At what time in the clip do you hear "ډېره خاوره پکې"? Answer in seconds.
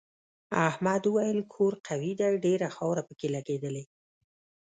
2.45-3.27